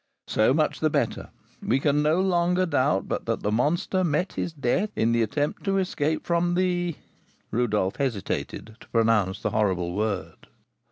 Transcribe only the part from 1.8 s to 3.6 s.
no longer doubt but that the